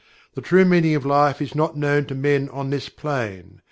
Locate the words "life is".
1.05-1.53